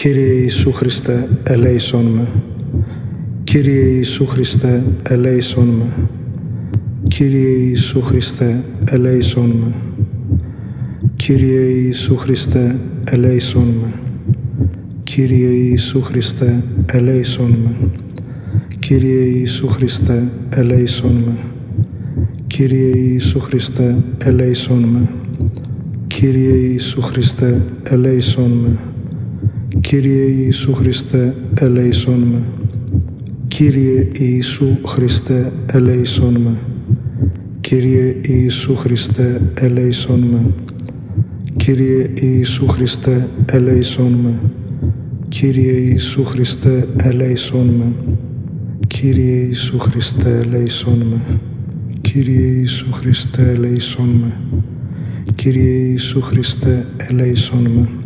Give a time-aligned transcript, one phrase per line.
[0.00, 2.28] Κύριε Ιησού Χριστέ, ελέησόν με.
[3.44, 6.08] Κύριε Ιησού Χριστέ, ελέησόν με.
[7.08, 9.74] Κύριε Ιησού Χριστέ, ελέησόν με.
[11.16, 12.80] Κύριε Ιησού Χριστέ,
[13.10, 13.92] ελέησόν με.
[15.04, 17.90] Κύριε Ιησού Χριστέ, ελέησόν με.
[18.78, 21.36] Κύριε Ιησού Χριστέ, ελέησόν με.
[22.46, 25.08] Κύριε Ιησού Χριστέ, ελέησόν με.
[26.06, 28.87] Κύριε Ιησού Χριστέ, ελέησόν με.
[29.80, 32.42] Κύριε Ιησού Χριστέ, ελέησόν με.
[33.48, 36.58] Κύριε Ιησού Χριστέ, ελέησόν με.
[37.60, 40.54] Κύριε Ιησού Χριστέ, ελέησόν με.
[41.56, 44.40] Κύριε Ιησού Χριστέ, ελέησόν με.
[45.28, 47.92] Κύριε Ιησού Χριστέ, ελέησόν με.
[48.86, 51.40] Κύριε Ιησού Χριστέ, ελέησόν με.
[52.00, 54.32] Κύριε Ιησού Χριστέ, ελέησόν με.
[55.34, 57.97] Κύριε Ιησού Χριστέ, ελέησόν με.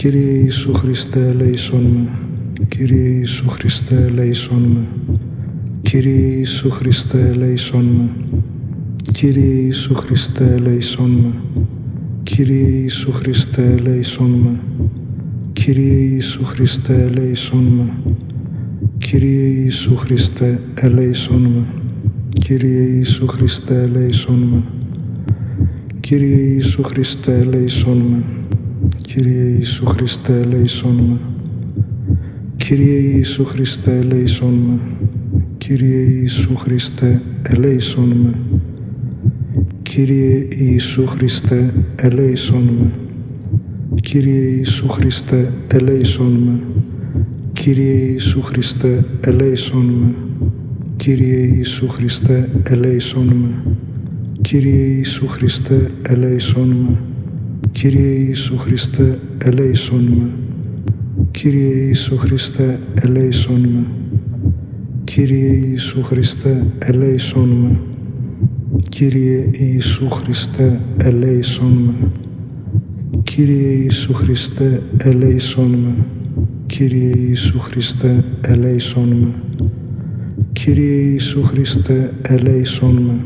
[0.00, 2.18] Κύριε Ιησού Χριστέ, ελέησόν με.
[2.68, 4.86] Κύριε Ιησού Χριστέ, ελέησόν με.
[5.82, 8.10] Κύριε Ιησού Χριστέ, ελέησόν με.
[9.12, 11.32] Κύριε Ιησού Χριστέ, ελέησόν με.
[12.22, 14.60] Κύριε Ιησού Χριστέ, ελέησόν με.
[15.52, 17.94] Κύριε Ιησού Χριστέ, ελέησόν με.
[18.98, 21.64] Κύριε Ιησού Χριστέ, ελέησόν με.
[22.32, 24.62] Κύριε Ιησού Χριστέ, ελέησόν με.
[26.00, 28.39] Κύριε Ιησού Χριστέ, ελέησόν με.
[29.14, 31.20] Κύριε Ιησού Χριστέ, λέησον με.
[32.56, 34.80] Κύριε Ιησού Χριστέ, λέησον με.
[35.58, 38.38] Κύριε Ιησού Χριστέ, ελέησον με.
[39.82, 42.92] Κύριε Ιησού Χριστέ, ελέησον με.
[44.00, 46.60] Κύριε Ιησού Χριστέ, ελέησον με.
[47.52, 50.14] Κύριε Ιησού Χριστέ, ελέησον με.
[50.96, 53.74] Κύριε Ιησού Χριστέ, ελέησον με.
[54.40, 57.09] Κύριε Ιησού Χριστέ, ελέησον με.
[57.72, 60.30] Κύριε Ιησού Χριστέ, ελέησόν με.
[61.30, 63.86] Κύριε Ιησού Χριστέ, ελέησόν με.
[65.04, 67.80] Κύριε Ιησού Χριστέ, ελέησόν με.
[68.88, 72.12] Κύριε Ιησού Χριστέ, ελέησόν με.
[73.22, 76.04] Κύριε Ιησού Χριστέ, ελέησόν με.
[76.66, 79.34] Κύριε Ιησού Χριστέ, ελέησόν με.
[80.52, 83.24] Κύριε Ιησού Χριστέ, ελέησόν με.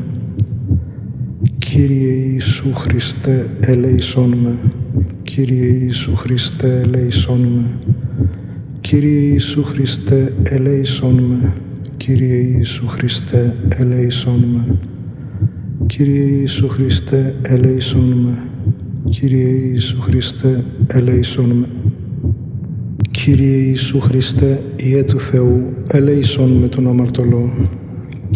[1.75, 4.59] Κύριε Ιησού Χριστέ, ελέησόν με.
[5.23, 7.79] Κύριε Ιησού Χριστέ, ελέησόν με.
[8.81, 11.53] Κύριε Ιησού Χριστέ, ελέησόν με.
[11.97, 14.79] Κύριε Ιησού Χριστέ, ελέησόν με.
[15.85, 18.43] Κύριε Ιησού Χριστέ, ελέησόν με.
[19.09, 21.67] Κύριε Ιησού Χριστέ, ελέησόν με.
[23.11, 27.53] Κύριε Ιησού Χριστέ, Ιε του Θεού, ελέησόν με τον αμαρτωλό.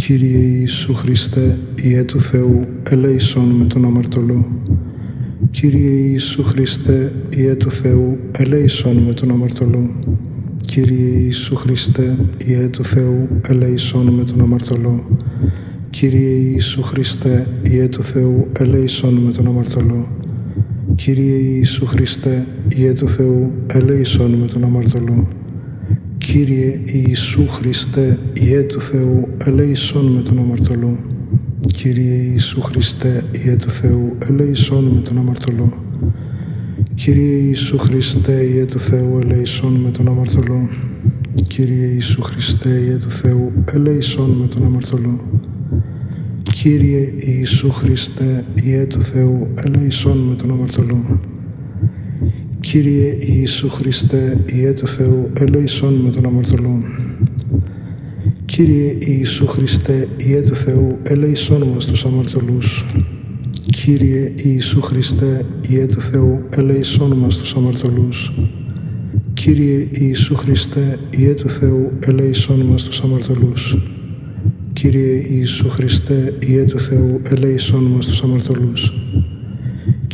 [0.05, 4.45] Κύριε Ιησού Χριστέ, Ιε του Θεού, ελέησόν με τον αμαρτωλό.
[5.51, 9.89] Κύριε Ιησού Χριστέ, Ιε του Θεού, ελέησόν με τον αμαρτωλό.
[10.65, 15.05] Κύριε Ιησού Χριστέ, Ιε του Θεού, ελέησόν με τον αμαρτωλό.
[15.89, 20.07] Κύριε Ιησού Χριστέ, Ιε του Θεού, ελέησόν με τον αμαρτωλό.
[20.95, 25.27] Κύριε Ιησού Χριστέ, Ιε του Θεού, ελέησόν με τον αμαρτωλό.
[26.19, 30.99] Κύριε Ιησού Χριστέ, Ιε του Θεού, ελέησόν με τον αμαρτωλό.
[31.75, 35.73] Κύριε Ιησού Χριστέ, Ιε του Θεού, ελέησόν με τον αμαρτωλό.
[36.95, 40.69] Κύριε Ιησού Χριστέ, Ιε του Θεού, ελέησόν με τον αμαρτωλό.
[41.47, 45.19] Κύριε Ιησού Χριστέ, Ιε του Θεού, ελέησόν με τον αμαρτωλό.
[46.53, 51.19] Κύριε Ιησού Χριστέ, Ιε του Θεού, ελέησόν με τον αμαρτωλό.
[52.61, 56.83] Κύριε Ιησού Χριστέ, Ιε του Θεού, ελέησόν με τον αμαρτωλό.
[58.45, 62.85] Κύριε Ιησού Χριστέ, Ιε του Θεού, ελέησόν μας τους αμαρτωλούς.
[63.69, 68.33] Κύριε Ιησού Χριστέ, Ιε του Θεού, ελέησόν μας τους αμαρτωλούς.
[69.33, 73.77] Κύριε Ιησού Χριστέ, Ιε του Θεού, ελέησόν μας τους αμαρτωλούς.
[74.73, 78.93] Κύριε Ιησού Χριστέ, Ιε του Θεού, ελέησόν μας τους αμαρτωλούς.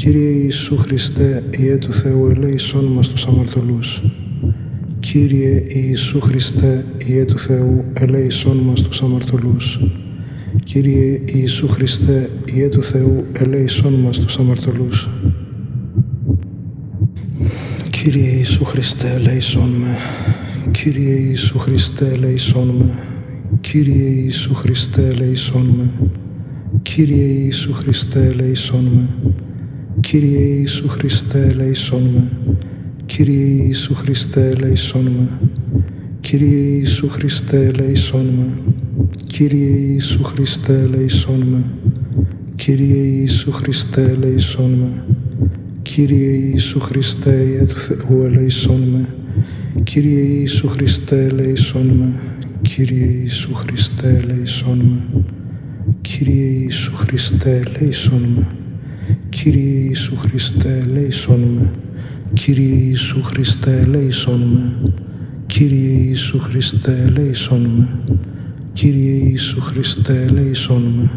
[0.05, 4.03] Κύριε Ιησού Χριστέ, Ιε του Θεού, ελέησόν μας τους αμαρτωλούς.
[4.99, 9.79] Κύριε Ιησού Χριστέ, Ιε του Θεού, ελέησόν μας τους αμαρτωλούς.
[10.65, 15.09] Κύριε Ιησού Χριστέ, Ιε του Θεού, ελέησόν μας τους αμαρτωλούς.
[17.89, 19.97] Κύριε Ιησού Χριστέ, ελέησόν με.
[20.71, 23.03] Κύριε Ιησού Χριστέ, ελέησόν με.
[23.61, 26.09] Κύριε Ιησού Χριστέ, ελέησόν με.
[26.81, 29.09] Κύριε Ιησού Χριστέ, ελέησόν με.
[30.05, 32.31] Κύριε Ιησού Χριστέ, ελέησόν με.
[33.05, 35.39] Κύριε Ιησού Χριστέ, ελέησόν με.
[36.19, 38.57] Κύριε Ιησού Χριστέ, ελέησόν με.
[39.27, 41.63] Κύριε Ιησού Χριστέ, ελέησόν με.
[42.55, 45.05] Κύριε Ιησού Χριστέ, ελέησόν με.
[45.81, 49.15] Κύριε Ιησού Χριστέ, Υιέ του Θεού, ελεησόν με.
[49.83, 52.21] Κύριε Ιησού Χριστέ, ελεησόν με.
[52.61, 55.23] Κύριε Ιησού Χριστέ, ελεησόν με.
[56.01, 58.64] Κύριε Ιησού Χριστέ, ελεησόν με.
[59.35, 61.73] Κύριε Ιησού Χριστέ, ελεησόν με.
[62.33, 64.91] Κύριε Ιησού Χριστέ, ελεησόν με.
[65.45, 67.87] Κύριε Ιησού Χριστέ, ελεησόν με.
[68.73, 71.09] Κύριε Ιησού Χριστέ, ελεησόν με.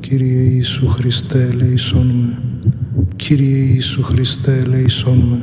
[0.00, 2.38] Κύριε Ιησού Χριστέ, ελεησόν με.
[3.16, 5.38] Κύριε Ιησού Χριστέ, ελεησόν με.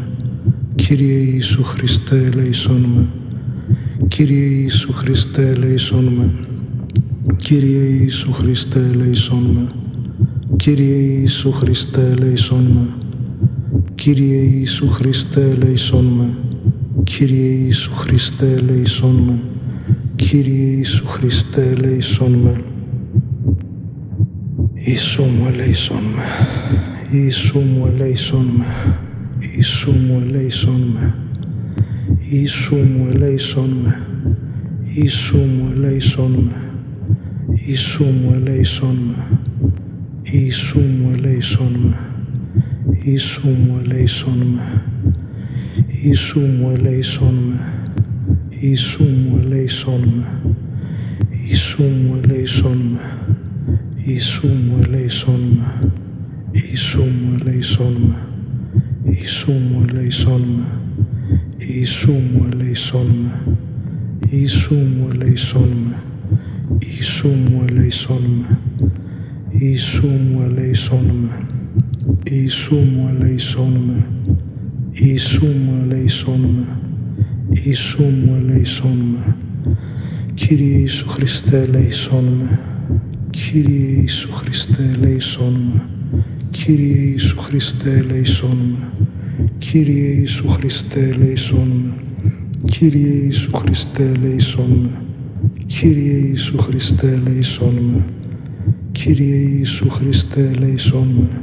[0.75, 3.09] Κύριε Ιησού Χριστέ, ελεησόν με.
[4.07, 6.33] Κύριε Ιησού Χριστέ, ελεησόν με.
[7.35, 9.80] Κύριε Ιησού Χριστέ, ελεησόν με.
[10.61, 12.87] Κύριε Ιησού Χριστέ, ελεησόν με.
[13.95, 16.37] Κύριε Ιησού Χριστέ, ελεησόν με.
[17.03, 19.43] Κύριε Ιησού Χριστέ, ελεησόν με.
[20.15, 22.63] Κύριε Ιησού Χριστέ, ελεησόν με.
[24.73, 26.23] Ιησού μου, ελεησόν με.
[27.11, 28.65] Ιησού μου, ελεησόν με.
[29.55, 31.15] Ιησού μου, ελεησόν με.
[32.29, 34.07] Ιησού μου, ελεησόν με.
[34.95, 36.71] Ιησού μου, ελεησόν με.
[37.65, 39.40] Ιησού μου, ελεησόν με.
[40.33, 41.97] Ιησού μου, ελεησόν με.
[43.03, 44.83] Ιησού μου, ελεησόν με.
[46.03, 47.59] Ιησού μου, ελεησόν με.
[48.59, 50.41] Ιησού μου, ελεησόν με.
[51.47, 52.99] Ιησού μου, ελεησόν με.
[54.05, 55.89] Ιησού μου, ελεησόν με.
[56.51, 58.27] Ιησού μου, ελεησόν με.
[59.03, 60.65] Ιησού μου, ελεησόν με.
[61.57, 63.55] Ιησού μου, ελεησόν με.
[64.29, 65.95] Ιησού μου, ελεησόν με.
[66.79, 68.59] Ιησού μου, ελεησόν με.
[69.63, 71.45] Ιησού μου, ελεησόν με.
[72.31, 74.07] Ιησού μου, ελεησόν με.
[74.91, 76.79] Ιησού μου, ελεησόν με.
[77.63, 79.35] Ιησού μου, ελεησόν με.
[80.33, 82.59] Κύριε Ιησού Χριστέ, ελεησόν με.
[83.29, 85.89] Κύριε Ιησού Χριστέ, ελεησόν με.
[86.51, 88.89] Κύριε Ιησού Χριστέ, ελεησόν με.
[89.57, 91.93] Κύριε Ιησού Χριστέ, ελεησόν με.
[92.63, 95.01] Κύριε Ιησού Χριστέ, ελεησόν με.
[95.65, 98.05] Κύριε Ιησού Χριστέ, ελεησόν με.
[98.91, 101.41] Κύριε Ιησού Χριστέ, ελεησόν με.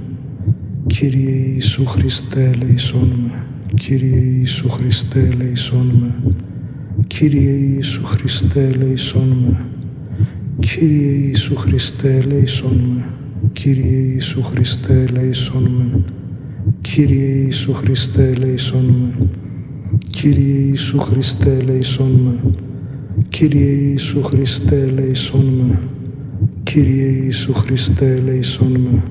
[0.87, 3.47] Κύριε Ιησού Χριστέ, ελεησόν με.
[3.75, 6.33] Κύριε Ιησού Χριστέ, ελεησόν με.
[7.07, 9.67] Κύριε Ιησού Χριστέ, ελεησόν με.
[10.59, 13.15] Κύριε Ιησού Χριστέ, ελεησόν με.
[13.53, 16.05] Κύριε Ιησού Χριστέ, ελεησόν με.
[16.81, 19.29] Κύριε Ιησού Χριστέ, ελεησόν με.
[20.11, 22.53] Κύριε Ιησού Χριστέ, ελεησόν με.
[23.29, 25.81] Κύριε Ιησού Χριστέ, ελεησόν με.
[26.73, 29.03] Κύριε Ιησού Χριστέ, ελεησόν με.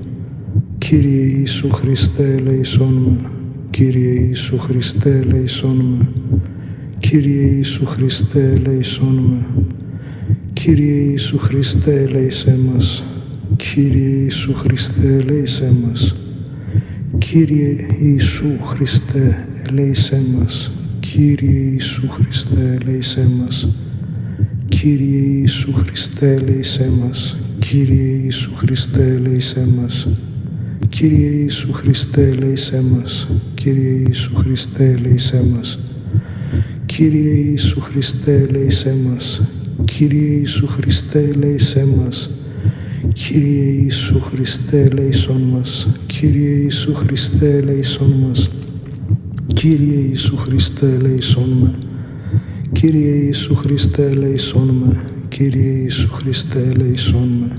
[0.78, 3.30] Κύριε Ιησού Χριστέ, ελεησόν με.
[3.70, 6.08] Κύριε Ιησού Χριστέ, ελεησόν με.
[6.98, 9.46] Κύριε Ιησού Χριστέ, ελεησόν με.
[10.52, 13.04] Κύριε Ιησού Χριστέ, ελεησέ μας.
[13.56, 16.16] Κύριε Ιησού Χριστέ, ελέησέ μας.
[17.18, 20.72] Κύριε Ιησού Χριστέ, ελέησέ μας.
[21.00, 23.68] Κύριε Ιησού Χριστέ, ελέησέ μας.
[24.68, 27.38] Κύριε Ιησού Χριστέ, ελέησέ μας.
[27.58, 30.08] Κύριε Ιησού Χριστέ, ελέησέ μας.
[30.88, 33.28] Κύριε Ιησού Χριστέ, ελέησέ μας.
[33.54, 35.78] Κύριε Ιησού Χριστέ, ελέησέ μας.
[36.86, 39.42] Κύριε Ιησού Χριστέ, ελέησέ μας.
[39.84, 42.30] Κύριε Ιησού Χριστέ, ελέησέ μας.
[43.12, 45.88] Κύριε Ιησού Χριστέ, ελέησόν μας.
[46.06, 48.50] Κύριε Ιησού Χριστέ, ελέησόν μας.
[49.54, 51.78] Κύριε Ιησού Χριστέ, ελέησόν με.
[52.72, 55.17] Κύριε Ιησού Χριστέ, ελέησόν με.
[55.28, 57.56] Κύριε Ιησού Χριστέ, ελέησόν με.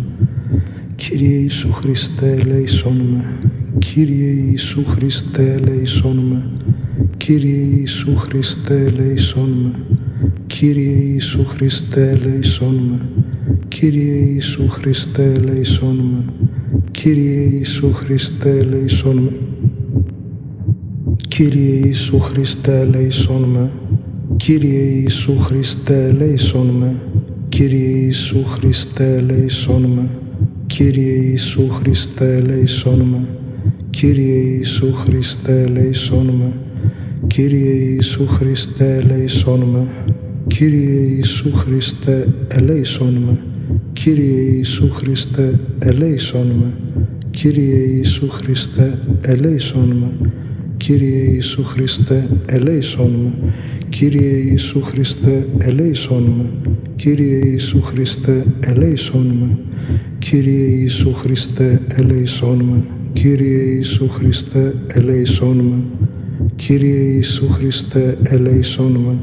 [0.96, 3.38] Κύριε Ιησού Χριστέ, ελέησόν με.
[3.80, 6.52] Κύριε Ιησού Χριστέ, ελέησόν με.
[7.18, 9.72] Κύριε Ιησού Χριστέ, ελέησόν με.
[10.48, 13.00] Κύριε Ιησού Χριστέ, ελέησόν με.
[13.68, 16.26] Κύριε Ιησού Χριστέ, ελεησόν με.
[16.92, 19.40] Κύριε Ιησού Χριστέ, ελεησόν με.
[21.28, 23.72] Κύριε Ιησού Χριστέ, ελεησόν με.
[24.36, 26.96] Κύριε Ιησού Χριστέ, ελεησόν με.
[27.60, 30.10] Κύριε Ιησού Χριστέ, ελεησόν με.
[30.68, 33.28] Κύριε Ιησού Χριστέ, ελεησόν με.
[33.90, 36.54] Κύριε Ιησού Χριστέ, ελεησόν με.
[37.28, 39.88] Κύριε Ιησού Χριστέ, ελεησόν με.
[40.48, 43.44] Κύριε Ιησού Χριστέ, ελεησόν με.
[43.94, 46.74] Κύριε Ιησού Χριστέ, ελέησόν με.
[47.30, 50.32] Κύριε Ιησού Χριστέ, ελέησόν με.
[50.78, 53.52] Κύριε Ιησού Χριστέ, ελέησόν με.
[53.90, 56.78] Κύριε Ιησού Χριστέ, ελέησόν με.
[57.00, 59.58] Κύριε Ιησού Χριστέ, ελέησόν με.
[60.18, 62.84] Κύριε Ιησού Χριστέ, ελέησόν με.
[63.14, 65.84] Κύριε Ιησού Χριστέ, ελέησόν με.
[66.56, 69.22] Κύριε Ιησού Χριστέ, ελέησόν με.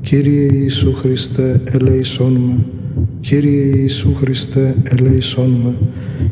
[0.00, 2.66] Κύριε Ιησού Χριστέ, ελέησόν με.
[3.20, 5.74] Κύριε Ιησού Χριστέ, ελέησόν με.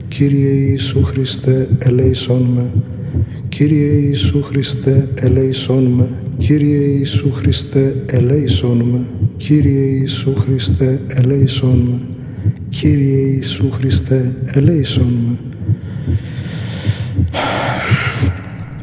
[0.09, 2.71] Κύριε Ιησού Χριστέ, ελέησόν με.
[3.49, 6.09] Κύριε Ιησού Χριστέ, ελέησόν με.
[6.39, 9.16] Κύριε Ιησού Χριστέ, ελέησόν με.
[9.37, 12.01] Κύριε Ιησού Χριστέ, ελέησόν με.
[12.69, 15.39] Κύριε Ιησού Χριστέ, ελέησόν με.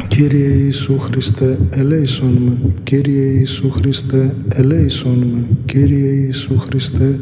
[0.08, 2.74] Κύριε Ιησού Χριστέ, ελέησόν με.
[2.84, 5.58] Κύριε Ιησού Χριστέ, ελέησόν με.
[5.66, 7.20] Κύριε Ιησού Χριστέ,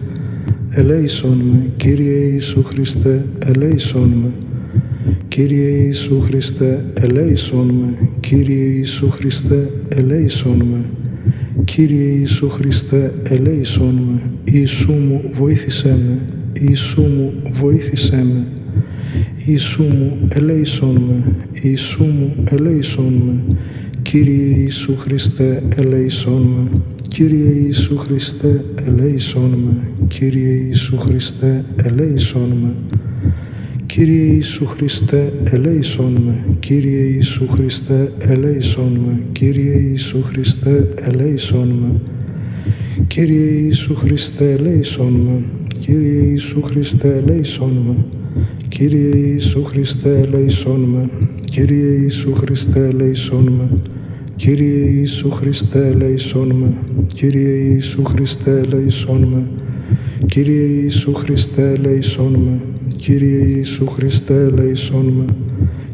[0.70, 1.70] ελέησόν με.
[1.78, 4.32] Κύριε Ιησού Χριστέ, ελέησόν με.
[5.28, 8.10] Κύριε Ιησού Χριστέ, ελέησόν με.
[8.20, 10.86] Κύριε Ιησού Χριστέ, ελέησόν με.
[11.66, 14.22] Κύριε Ιησού Χριστέ, ελέησόν με.
[14.44, 16.20] Ιησού μου, βοήθησέ με.
[16.62, 18.48] Ιησού μου, βοήθησέ με.
[19.46, 21.36] Ιησού μου, ελέησόν με.
[21.62, 23.44] Ιησού μου, ελέησόν με.
[24.02, 26.82] Κύριε Ιησού Χριστέ, ελέησόν με.
[27.08, 30.06] Κύριε Ιησού Χριστέ, ελέησόν με.
[30.08, 32.76] Κύριε Ιησού Χριστέ, ελέησόν με.
[33.92, 36.46] Κύριε Ιησού Χριστέ, ελέησόν με.
[36.60, 39.22] Κύριε Ιησού Χριστέ, ελέησόν με.
[39.32, 42.02] Κύριε Ιησού Χριστέ, ελέησόν με.
[43.08, 45.44] Κύριε Ιησού Χριστέ, ελέησόν με.
[45.80, 48.06] Κύριε Ιησού Χριστέ, ελέησόν με.
[48.68, 51.10] Κύριε Ιησού Χριστέ, ελέησόν με.
[51.50, 53.68] Κύριε Ιησού Χριστέ, ελέησόν με.
[54.36, 56.74] Κύριε Ιησού Χριστέ, ελέησόν με.
[57.14, 59.52] Κύριε Ιησού Χριστέ, ελέησόν με.
[60.26, 62.71] Κύριε Ιησού Χριστέ, ελέησόν με.
[63.02, 65.26] Κύριε Ιησού Χριστέ, ελέησόν με.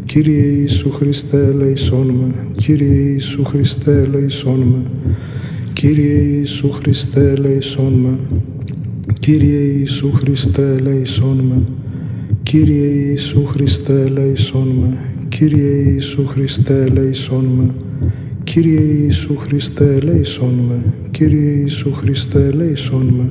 [0.05, 2.33] Κύριε Ιησού Χριστέ, ελέησόν με.
[2.57, 4.83] Κύριε Ιησού Χριστέ, ελέησόν με.
[5.73, 8.19] Κύριε Ιησού Χριστέ, ελέησόν με.
[9.19, 11.63] Κύριε Ιησού Χριστέ, ελέησόν με.
[12.43, 14.97] Κύριε Ιησού Χριστέ, ελέησόν με.
[15.29, 17.75] Κύριε Ιησού Χριστέ, ελέησόν με.
[18.43, 20.93] Κύριε Ιησού Χριστέ, ελέησόν με.
[21.11, 23.29] Κύριε Ιησού Χριστέ, ελέησόν με.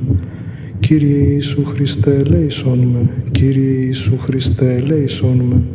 [0.79, 3.09] Κύριε Ιησού Χριστέ, ελέησόν με.
[3.31, 5.65] Κύριε Ιησού Χριστέ, ελέησόν με.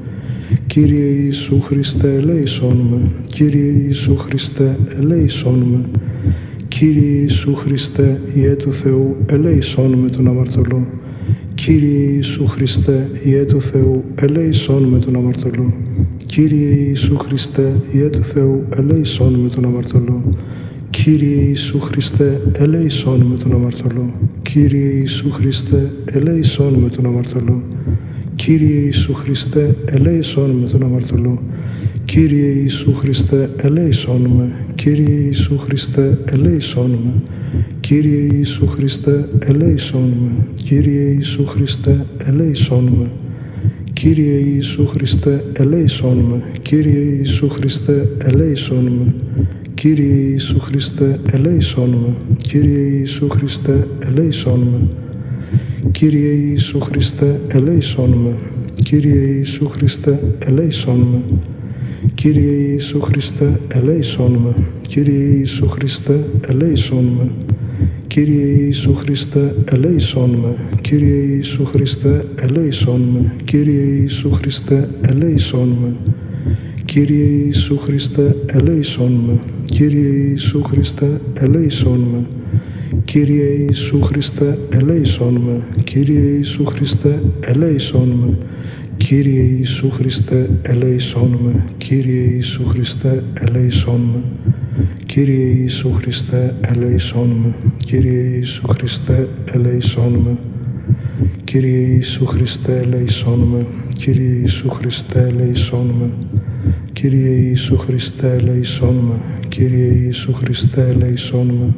[0.66, 3.10] Κύριε Ιησού Χριστέ, ελέησόν με.
[3.26, 5.84] Κύριε Ιησού Χριστέ, ελέησόν με.
[6.68, 10.86] Κύριε Ιησού Χριστέ, Ιε του Θεού, ελέησόν με τον αμαρτωλό.
[11.54, 15.74] Κύριε Ιησού Χριστέ, Ιε του Θεού, ελέησόν με τον αμαρτωλό.
[16.26, 20.22] Κύριε Ιησού Χριστέ, Ιε του Θεού, ελέησόν με τον αμαρτωλό.
[20.90, 24.14] Κύριε Ιησού Χριστέ, ελέησόν με τον αμαρτωλό.
[24.52, 27.62] Κύριε Ιησού Χριστέ, ελέησόν με τον αμαρτωλό.
[28.36, 31.42] Κύριε Ιησού Χριστέ, ελέησόν με τον αμαρτωλό.
[32.04, 34.52] Κύριε Ιησού Χριστέ, ελέησόν με.
[34.74, 37.22] Κύριε Ιησού Χριστέ, ελέησόν με.
[37.80, 40.30] Κύριε Ιησού Χριστέ, ελέησόν με.
[40.62, 43.12] Κύριε Ιησού Χριστέ, ελέησόν με.
[43.92, 46.42] Κύριε Ιησού Χριστέ, ελέησόν με.
[46.62, 49.14] Κύριε Ιησού Χριστέ, ελέησόν με.
[49.74, 52.16] Κύριε Ιησού Χριστέ, ελέησόν με.
[52.36, 54.88] Κύριε Ιησού Χριστέ, ελέησόν με.
[55.90, 58.38] Κύριε Ιησού Χριστέ, ελέησόν με.
[58.82, 61.22] Κύριε Ιησού Χριστέ, ελέησόν με.
[62.14, 64.54] Κύριε Ιησού Χριστέ, ελέησόν με.
[64.86, 67.30] Κύριε Ιησού Χριστέ, ελέησόν με.
[68.06, 70.56] Κύριε Ιησού Χριστέ, ελέησόν με.
[70.80, 73.32] Κύριε Ιησού Χριστέ, ελέησόν με.
[73.44, 75.96] Κύριε Ιησού Χριστέ, ελέησόν με.
[76.92, 79.40] Κύριε Ιησού Χριστέ, ελέησόν με.
[79.64, 82.26] Κύριε Ιησού Χριστέ, ελέησόν με.
[83.04, 85.62] Κύριε Ιησού Χριστέ, ελέησόν με.
[85.84, 88.38] Κύριε Ιησού Χριστέ, ελέησόν με.
[88.96, 91.64] Κύριε Ιησού Χριστέ, ελέησόν με.
[91.76, 94.22] Κύριε Ιησού Χριστέ, ελέησόν με.
[95.06, 97.54] Κύριε Ιησού Χριστέ, ελέησόν με.
[97.84, 100.38] Κύριε Ιησού Χριστέ, ελέησόν με.
[101.44, 103.66] Κύριε Ιησού Χριστέ, ελέησόν με.
[103.98, 106.10] Κύριε Ιησού Χριστέ, ελέησόν με.
[107.02, 109.14] Κύριε Ιησού Χριστέ, ελέησόν με.
[109.48, 111.74] Κύριε Ιησού Χριστέ, ελέησόν με.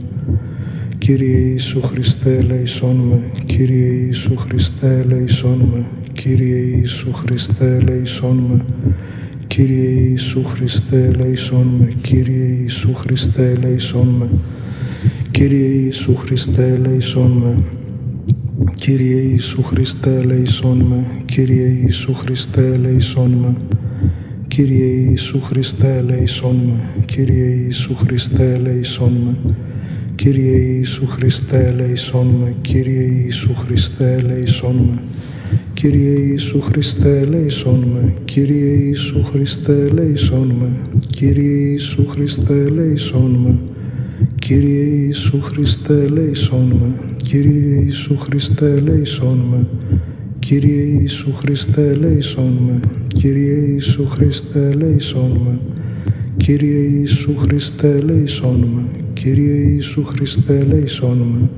[0.99, 3.21] Κύριε Ιησού Χριστέ, ελέησόν με.
[3.47, 5.87] Κύριε Ιησού Χριστέ, ελέησόν με.
[6.12, 8.64] Κύριε Ιησού Χριστέ, ελέησόν με.
[9.47, 11.88] Κύριε Ιησού Χριστέ, ελέησόν με.
[12.14, 14.31] Κύριε Ιησού Χριστέ, ελέησόν με.
[15.31, 17.64] Κύριε Ιησού Χριστέ, ελέησόν με.
[18.75, 21.07] Κύριε Ιησού Χριστέ, ελέησόν με.
[21.25, 23.57] Κύριε Ιησού Χριστέ, ελέησόν με.
[24.54, 27.04] Κύριε Ιησού Χριστέ, ελέησόν με.
[27.04, 29.54] Κύριε Ιησού Χριστέ, ελέησόν με.
[30.14, 32.54] Κύριε Ιησού Χριστέ, ελέησόν με.
[32.61, 35.02] Κύριε Ιησού Χριστέ, ελέησόν με.
[35.75, 38.14] Κύριε Ιησού Χριστέ, ελέησόν με.
[38.25, 40.68] Κύριε Ιησού Χριστέ, ελέησόν με.
[41.06, 43.58] Κύριε Ιησού Χριστέ, ελέησόν με.
[44.38, 47.16] Κύριε Ιησού Χριστέ, ελέησόν με.
[47.23, 49.68] Κύριε Ιησού Χριστέ, ελέησόν με.
[50.44, 52.80] Κύριε Ιησού Χριστέ, ελέησόν με.
[53.06, 55.60] Κύριε Ιησού Χριστέ, ελέησόν με.
[56.36, 58.82] Κύριε Ιησού Χριστέ, ελέησόν με.
[59.12, 61.50] Κύριε Ιησού Χριστέ, ελέησόν με.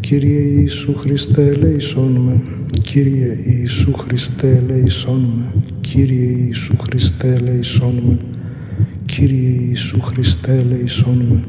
[0.00, 2.42] Κύριε Ιησού Χριστέ, ελέησόν με.
[2.82, 5.62] Κύριε Ιησού Χριστέ, ελέησόν με.
[5.80, 8.18] Κύριε Ιησού Χριστέ ελέησόν με.
[9.06, 11.44] Κύριε Ιησού Χριστέ ελέησόν με.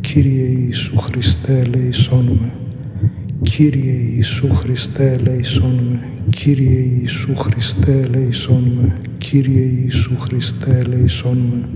[0.00, 2.65] Κύριε Ιησού Χριστέ ελέησόν με.
[3.46, 6.00] Κύριε Ιησού Χριστέ ελέησόν με.
[6.30, 8.96] Κύριε Ιησού Χριστέ ελέησόν με.
[9.18, 11.68] Κύριε Ιησού Χριστέ ελέησόν με.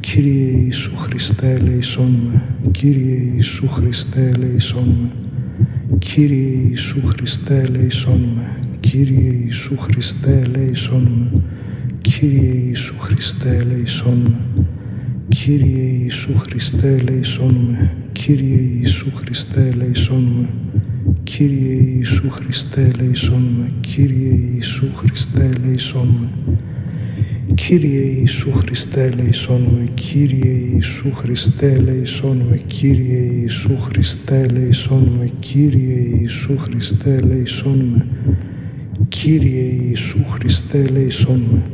[0.00, 2.42] Κύριε Ιησού Χριστέ ελέησόν με.
[2.70, 5.10] Κύριε Ιησού Χριστέ ελέησόν με.
[5.98, 8.56] Κύριε Ιησού Χριστέ ελέησόν με.
[8.80, 11.42] Κύριε Ιησού Χριστέ ελέησόν με.
[12.00, 14.64] Κύριε Ιησού Χριστέ ελέησόν με.
[15.28, 17.92] Κύριε Ιησού Χριστέ ελέησόν με.
[18.12, 20.61] Κύριε Ιησού Χριστέ ελέησόν με.
[21.24, 26.30] Κύριε Ιησού Χριστέ ελεησόν με, Κύριε Ιησού Χριστέ ελεησόν με.
[27.54, 35.32] Κύριε Ιησού Χριστέ ελεησόν με, Κύριε Ιησού Χριστέ ελεησόν με, Κύριε Ιησού Χριστέ ελεησόν με,
[35.40, 38.06] Κύριε Ιησού Χριστέ ελεησόν με.
[39.08, 41.66] Κύριε Ιησού Χριστέ ελεησόν με.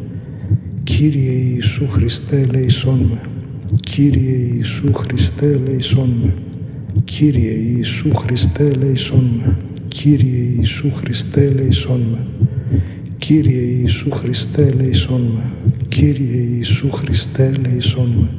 [0.85, 3.21] Κύριε Ιησού Χριστέ ελεησόν με.
[3.81, 6.35] Κύριε Ιησού Χριστέ ελεησόν με.
[7.05, 9.57] Κύριε Ιησού Χριστέ ελέησόν με.
[9.89, 12.27] Κύριε Ιησού Χριστέ ελέησόν με.
[13.19, 15.53] Κύριε Ιησού Χριστέ ελέησόν με.
[15.89, 18.31] Κύριε Ιησού Χριστέ ελέησόν με.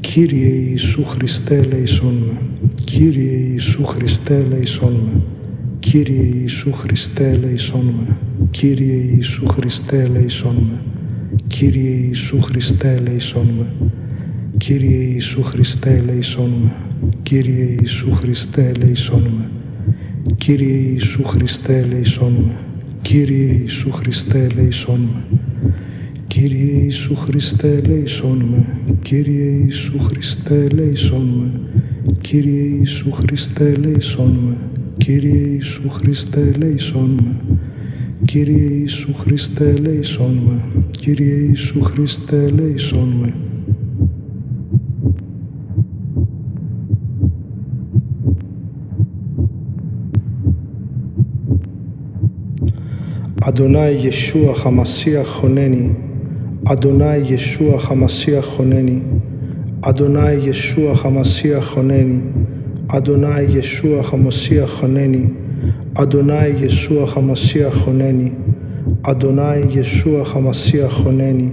[0.00, 2.42] Κύριε Ιησού Χριστέ ελέησόν με.
[2.84, 5.22] Κύριε Ιησού Χριστέ ελέησόν με.
[5.78, 8.16] Κύριε Ιησού Χριστέ ελέησόν με.
[8.50, 10.82] Κύριε Ιησού Χριστέ ελέησόν με.
[11.46, 13.72] Κύριε Ιησού Χριστέ ελέησόν με.
[14.56, 16.87] Κύριε Ιησού Χριστέ ελέησόν με.
[17.28, 19.50] Κύριε Ιησού Χριστέ ελέησόν με.
[20.36, 22.58] Κύριε Ιησού Χριστέ ελέησόν με.
[23.02, 25.38] Κύριε Ιησού Χριστέ ελέησόν με.
[26.26, 28.78] Κύριε Ιησού Χριστέ ελέησόν με.
[29.02, 31.60] Κύριε Ιησού Χριστέ ελέησόν με.
[32.20, 34.56] Κύριε Ιησού Χριστέ ελέησόν με.
[34.96, 37.40] Κύριε Ιησού Χριστέ ελέησόν με.
[38.24, 40.84] Κύριε Ιησού Χριστέ ελέησόν με.
[40.90, 43.32] Κύριε Ιησού Χριστέ ελέησόν
[53.48, 55.88] אדוני ישוע המשיח חונני,
[56.66, 58.98] אדוני ישוע המשיח חונני,
[59.80, 62.18] אדוני ישוע המשיח חונני,
[62.88, 65.24] אדוני ישוע המשיח חונני,
[65.94, 68.30] אדוני ישוע המשיח חונני,
[69.04, 71.50] אדוני ישוע המשיח חונני,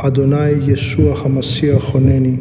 [0.00, 2.36] אדוני ישוע המשיח חונני,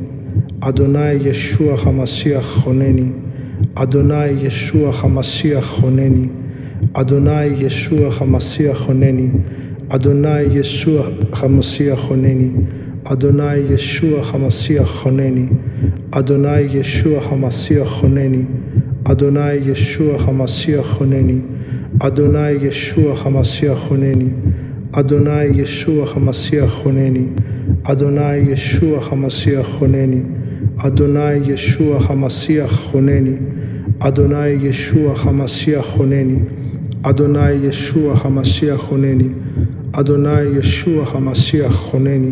[0.61, 3.09] אדוני ישוע המשיח חונני,
[3.75, 6.27] אדוני ישוע המשיח חונני,
[6.93, 9.29] אדוני ישוע המשיח חונני,
[9.89, 12.49] אדוני ישוע המשיח חונני,
[13.03, 15.45] אדוני ישוע המשיח חונני,
[16.11, 18.43] אדוני ישוע המשיח חונני,
[19.03, 21.39] אדוני ישוע המשיח חונני,
[21.99, 24.29] אדוני ישוע המשיח חונני,
[24.91, 27.25] אדוני ישוע המשיח חונני,
[27.83, 30.21] אדוני ישוע המשיח חונני,
[30.77, 33.35] אדוני ישוע המשיח חונני,
[33.99, 36.39] אדוני ישוע המשיח חונני,
[37.09, 39.29] אדוני ישוע המשיח חונני,
[39.91, 42.31] אדוני ישוע המשיח חונני,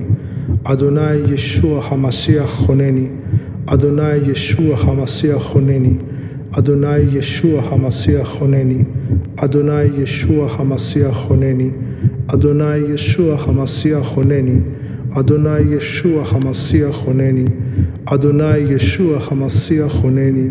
[0.63, 3.07] אדוני ישוע המשיח חונני,
[3.65, 5.93] אדוני ישוע המשיח חונני,
[6.51, 8.83] אדוני ישוע המשיח חונני,
[9.37, 11.69] אדוני ישוע המשיח חונני,
[12.33, 14.55] אדוני ישוע המשיח חונני,
[15.19, 17.45] אדוני ישוע המשיח חונני, אדוני ישוע המשיח חונני,
[18.05, 20.49] אדוני ישוע המשיח חונני,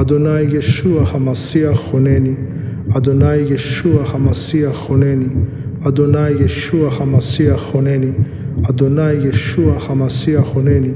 [0.00, 2.34] אדוני ישוע המשיח חונני,
[2.94, 5.30] Αντονάει για Σούα, Χαμασία Χονένη.
[5.82, 8.14] Αντονάει για Σούα, Χαμασία Χονένη.
[8.68, 10.92] Αντονάει για Σούα, Χαμασία Χονένη.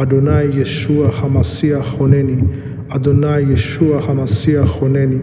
[0.00, 2.48] Αντονάει για Σούα, Χαμασία Χονένη.
[2.88, 5.20] Αντονάει για Σούα, Χαμασία Χονένη.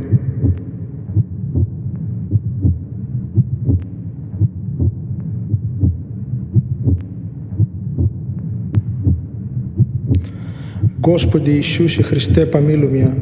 [11.06, 13.18] Γόσποντι Ισούσι Χριστέπα Μίλμια.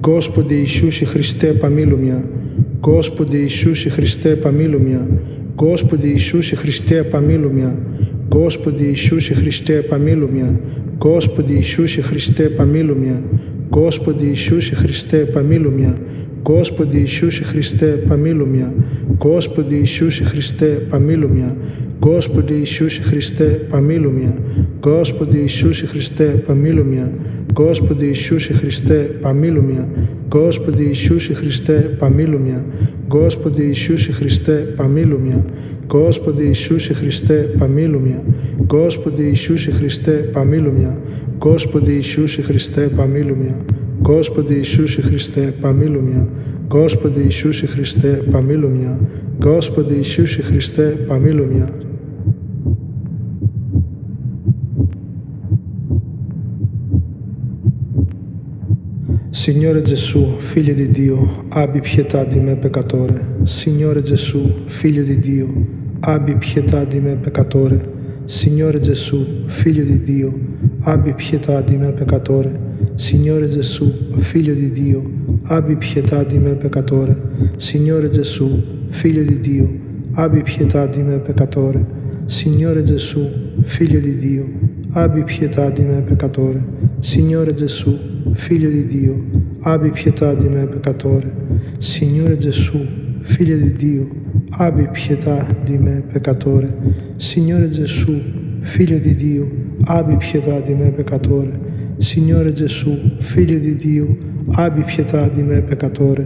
[0.00, 2.22] Господи Иисусе Христе, помилуй меня.
[2.80, 5.02] Господи Иисусе Христе, помилуй меня.
[5.56, 7.74] Господи Иисусе Христе, помилуй меня.
[8.30, 10.60] Господи Иисусе Христе, помилуй меня.
[11.00, 13.22] Господи Иисусе Христе, помилуй меня.
[13.70, 15.94] Господи Иисусе Христе, помилуй меня.
[16.44, 18.72] Господи Иисусе Христе, помилуй меня.
[19.18, 21.52] Господи Иисусе Христе, помилуй меня.
[22.00, 24.32] Господи Иисусе Христе, помилуй меня.
[24.82, 27.08] Господи Иисусе Христе, помилуй меня.
[27.50, 29.84] Господи Иисусе Христе, помилуй меня.
[30.30, 32.64] Господи Иисусе Христе, помилуй меня.
[33.08, 35.44] Господи Иисусе Христе, помилуй меня.
[35.88, 38.20] Господи Иисусе Христе, помилуй меня.
[38.58, 40.96] Господи Иисусе Христе, помилуй меня.
[41.38, 43.56] Господи Иисусе Христе, помилуй меня.
[44.00, 46.28] Господи Иисусе Христе, помилуй меня.
[46.68, 48.98] Господи Иисусе Христе, помилуй меня.
[49.40, 51.68] Господи Ісусі Христе, помилуй меня.
[59.43, 63.37] Signore Gesù, Figlio di Dio, abbi pietà di me peccatore.
[63.41, 65.47] Signore Gesù, Figlio di Dio,
[66.01, 68.21] abbi pietà di me peccatore.
[68.25, 70.31] Signore Gesù, Figlio di Dio,
[70.81, 72.51] abbi pietà di me peccatore.
[72.93, 75.01] Signore Gesù, Figlio di Dio,
[75.45, 77.19] abbi pietà di me peccatore.
[77.57, 79.67] Signore Gesù, Figlio di Dio,
[80.11, 81.83] abbi pietà di me peccatore.
[82.27, 83.27] Signore Gesù,
[83.63, 84.47] Figlio di Dio,
[84.91, 86.61] abbi pietà di me peccatore.
[86.99, 89.25] Signore Gesù, Figlio di Dio,
[89.61, 91.33] abbi pietà di me peccatore.
[91.77, 92.79] Signore Gesù,
[93.21, 94.07] Figlio di Dio,
[94.51, 97.13] abbi pietà di me peccatore.
[97.17, 98.19] Signore Gesù,
[98.61, 99.49] Figlio di Dio,
[99.83, 101.95] abbi pietà di me peccatore.
[101.97, 104.17] Signore Gesù, Figlio di Dio,
[104.51, 106.23] abbi pietà di me peccatore.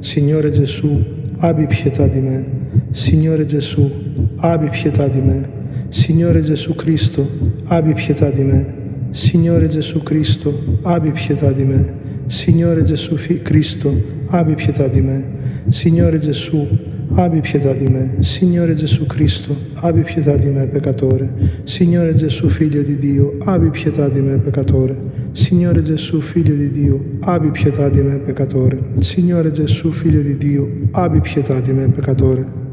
[0.00, 1.04] Signore Gesù,
[1.38, 2.46] abbi pietà di me.
[2.90, 3.90] Signore Gesù,
[4.36, 5.54] abbi pietà di me.
[5.88, 7.28] Signore Gesù Cristo,
[7.64, 8.85] abbi pietà di me.
[9.16, 12.24] Signore Gesù Cristo, abbi pietà di me.
[12.26, 13.90] Signore Gesù Cristo,
[14.26, 15.64] abbi pietà di me.
[15.70, 16.68] Signore Gesù,
[17.14, 18.16] abbi pietà di me.
[18.20, 21.62] Signore Gesù Cristo, abbi pietà di me, peccatore.
[21.64, 24.94] Signore Gesù, figlio di Dio, abbi pietà di me, peccatore.
[25.32, 28.78] Signore Gesù, figlio di Dio, abbi pietà di me, peccatore.
[28.96, 32.65] Signore Gesù, figlio di Dio, abbi pietà di me, peccatore.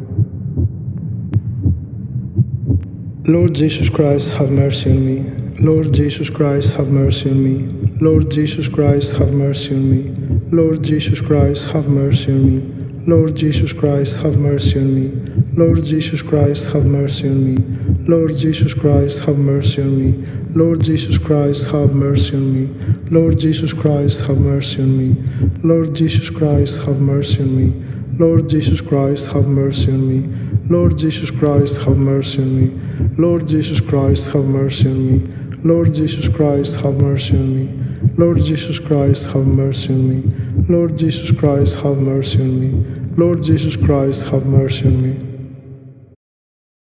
[3.26, 5.22] Lord Jesus Christ, have mercy on me.
[5.64, 7.70] Lord Jesus Christ, have mercy on me.
[8.02, 10.50] Lord Jesus Christ, have mercy on me.
[10.52, 13.06] Lord Jesus Christ, have mercy on me.
[13.08, 15.08] Lord Jesus Christ, have mercy on me.
[15.56, 18.08] Lord Jesus Christ, have mercy on me.
[18.10, 20.28] Lord Jesus Christ, have mercy on me.
[20.54, 23.10] Lord Jesus Christ, have mercy on me.
[23.10, 25.16] Lord Jesus Christ, have mercy on me.
[25.64, 28.18] Lord Jesus Christ, have mercy on me.
[28.20, 30.53] Lord Jesus Christ, have mercy on me.
[30.70, 33.18] Lord Jesus Christ, have mercy on me.
[33.18, 35.28] Lord Jesus Christ, have mercy on me.
[35.64, 38.16] Lord Jesus Christ, have mercy on me.
[38.18, 40.66] Lord Jesus Christ, have mercy on me.
[40.70, 43.16] Lord Jesus Christ, have mercy on me.
[43.18, 45.33] Lord Jesus Christ, have mercy on me.